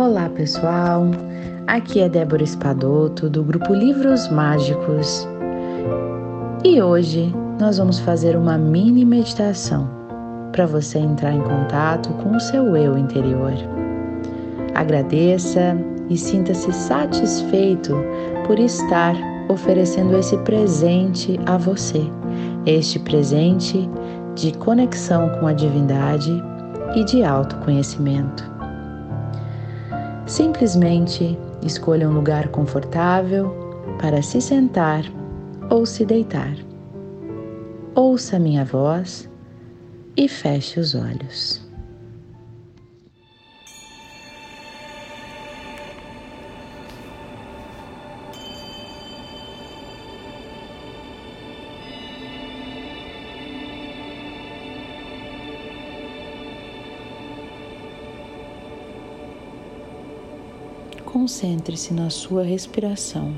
Olá 0.00 0.28
pessoal, 0.28 1.10
aqui 1.66 1.98
é 1.98 2.08
Débora 2.08 2.44
Espadoto 2.44 3.28
do 3.28 3.42
grupo 3.42 3.74
Livros 3.74 4.28
Mágicos 4.28 5.26
e 6.64 6.80
hoje 6.80 7.34
nós 7.58 7.78
vamos 7.78 7.98
fazer 7.98 8.36
uma 8.36 8.56
mini 8.56 9.04
meditação 9.04 9.90
para 10.52 10.66
você 10.66 11.00
entrar 11.00 11.32
em 11.32 11.42
contato 11.42 12.10
com 12.22 12.36
o 12.36 12.38
seu 12.38 12.76
eu 12.76 12.96
interior. 12.96 13.52
Agradeça 14.76 15.76
e 16.08 16.16
sinta-se 16.16 16.72
satisfeito 16.72 17.92
por 18.46 18.56
estar 18.60 19.16
oferecendo 19.48 20.16
esse 20.16 20.38
presente 20.38 21.40
a 21.44 21.58
você, 21.58 22.04
este 22.66 23.00
presente 23.00 23.90
de 24.36 24.52
conexão 24.58 25.28
com 25.40 25.48
a 25.48 25.52
divindade 25.52 26.40
e 26.94 27.02
de 27.02 27.24
autoconhecimento. 27.24 28.57
Simplesmente 30.28 31.38
escolha 31.62 32.06
um 32.06 32.12
lugar 32.12 32.48
confortável 32.48 33.50
para 33.98 34.20
se 34.20 34.42
sentar 34.42 35.02
ou 35.70 35.86
se 35.86 36.04
deitar. 36.04 36.54
Ouça 37.94 38.38
minha 38.38 38.62
voz 38.62 39.28
e 40.14 40.28
feche 40.28 40.78
os 40.78 40.94
olhos. 40.94 41.67
Concentre-se 61.10 61.94
na 61.94 62.10
sua 62.10 62.42
respiração. 62.42 63.34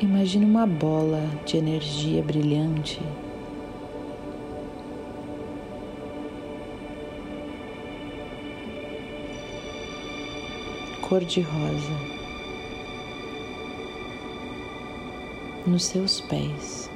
Imagine 0.00 0.46
uma 0.46 0.66
bola 0.66 1.28
de 1.44 1.58
energia 1.58 2.22
brilhante 2.22 3.02
cor-de-rosa 11.08 11.92
nos 15.64 15.84
seus 15.84 16.20
pés. 16.20 16.90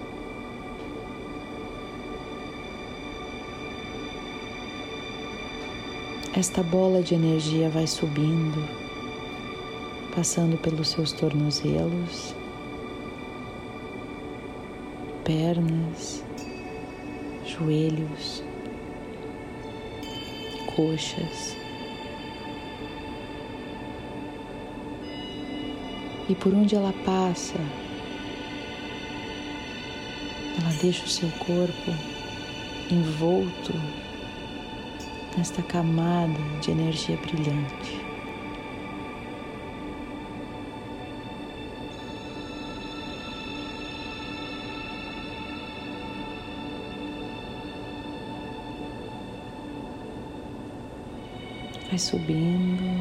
Esta 6.37 6.61
bola 6.61 7.03
de 7.03 7.15
energia 7.15 7.69
vai 7.71 7.87
subindo, 7.87 8.69
passando 10.13 10.59
pelos 10.59 10.89
seus 10.89 11.13
tornozelos, 11.13 12.35
pernas, 15.23 16.25
joelhos, 17.45 18.43
coxas. 20.75 21.60
E 26.31 26.35
por 26.37 26.55
onde 26.55 26.77
ela 26.77 26.95
passa, 27.05 27.59
ela 30.61 30.73
deixa 30.81 31.05
o 31.05 31.09
seu 31.09 31.29
corpo 31.41 31.91
envolto 32.89 33.75
nesta 35.37 35.61
camada 35.61 36.39
de 36.61 36.71
energia 36.71 37.17
brilhante. 37.17 38.01
Vai 51.89 51.99
subindo 51.99 53.00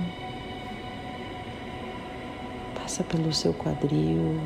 passa 2.89 3.03
pelo 3.03 3.31
seu 3.31 3.53
quadril, 3.53 4.41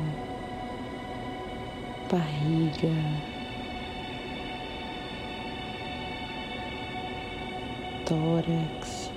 barriga, 2.12 2.92
tórax, 8.04 9.10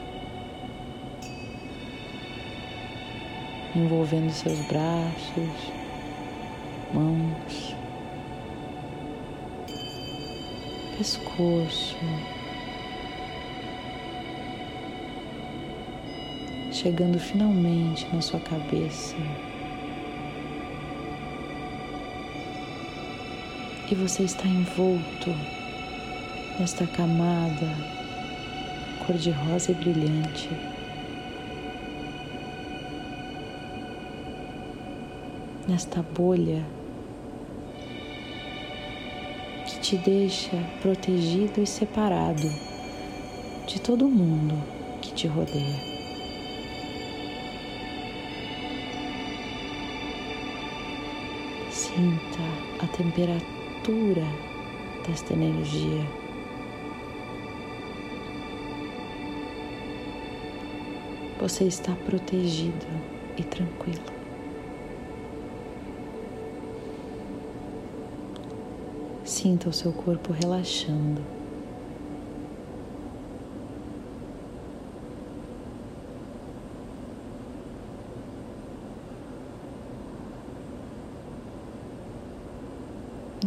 envolvendo 3.75 4.31
seus 4.31 4.59
braços, 4.67 5.73
mãos, 6.93 7.75
pescoço. 10.97 11.97
Chegando 16.77 17.17
finalmente 17.17 18.07
na 18.13 18.21
sua 18.21 18.39
cabeça. 18.39 19.15
E 23.89 23.95
você 23.95 24.23
está 24.23 24.45
envolto 24.47 25.33
nesta 26.59 26.85
camada 26.85 27.67
cor-de-rosa 29.05 29.71
e 29.71 29.73
brilhante. 29.73 30.49
Nesta 35.67 36.03
bolha 36.03 36.63
que 39.65 39.79
te 39.79 39.97
deixa 39.97 40.57
protegido 40.81 41.61
e 41.61 41.65
separado 41.65 42.47
de 43.65 43.81
todo 43.81 44.07
mundo 44.07 44.55
que 45.01 45.11
te 45.13 45.27
rodeia. 45.27 45.86
Sinta 51.97 52.83
a 52.83 52.87
temperatura 52.95 54.27
desta 55.07 55.33
energia. 55.33 56.05
Você 61.39 61.63
está 61.63 61.95
protegido 62.05 62.85
e 63.35 63.41
tranquilo. 63.41 64.05
Sinta 69.25 69.67
o 69.67 69.73
seu 69.73 69.91
corpo 69.91 70.31
relaxando. 70.33 71.46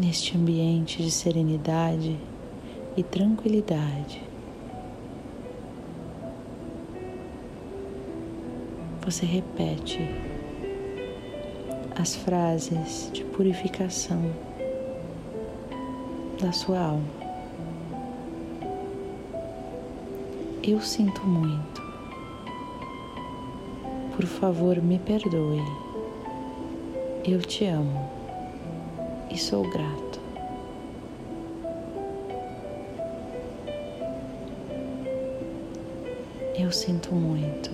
Neste 0.01 0.35
ambiente 0.35 1.03
de 1.03 1.11
serenidade 1.11 2.19
e 2.97 3.03
tranquilidade. 3.03 4.23
Você 9.05 9.27
repete 9.27 10.01
as 12.01 12.17
frases 12.17 13.11
de 13.13 13.25
purificação 13.25 14.23
da 16.41 16.51
sua 16.51 16.81
alma. 16.81 17.21
Eu 20.63 20.81
sinto 20.81 21.27
muito. 21.27 21.83
Por 24.17 24.25
favor, 24.25 24.81
me 24.81 24.99
perdoe. 24.99 25.63
Eu 27.23 27.41
te 27.43 27.67
amo 27.67 28.20
e 29.31 29.39
sou 29.39 29.69
grato. 29.71 30.21
Eu 36.59 36.73
sinto 36.73 37.15
muito. 37.15 37.71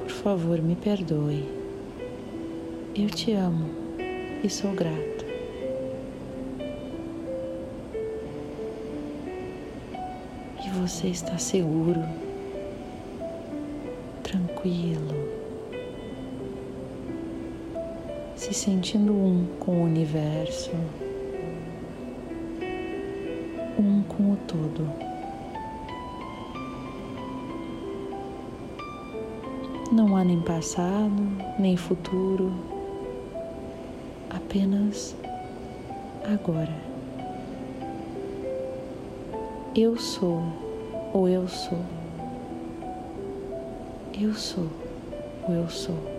Por 0.00 0.10
favor, 0.10 0.60
me 0.60 0.74
perdoe. 0.74 1.44
Eu 2.94 3.08
te 3.10 3.32
amo 3.32 3.70
e 4.42 4.48
sou 4.48 4.72
grato. 4.72 5.24
E 10.64 10.70
você 10.80 11.08
está 11.08 11.38
seguro 11.38 12.02
tranquilo, 14.22 15.25
se 18.46 18.54
sentindo 18.54 19.12
um 19.12 19.44
com 19.58 19.72
o 19.72 19.84
universo, 19.86 20.70
um 23.76 24.04
com 24.04 24.34
o 24.34 24.36
todo. 24.46 24.88
Não 29.90 30.16
há 30.16 30.22
nem 30.22 30.40
passado, 30.40 31.12
nem 31.58 31.76
futuro, 31.76 32.52
apenas 34.30 35.16
agora. 36.32 36.76
Eu 39.74 39.98
sou 39.98 40.40
ou 41.12 41.28
eu 41.28 41.48
sou. 41.48 41.80
Eu 44.16 44.32
sou 44.34 44.68
ou 45.48 45.52
eu 45.52 45.68
sou. 45.68 46.15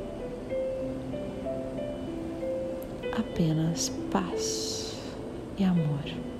Apenas 3.17 3.91
paz 4.11 4.95
e 5.57 5.63
amor. 5.63 6.36